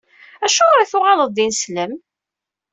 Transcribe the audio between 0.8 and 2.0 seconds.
i tuɣaleḍ d ineslem?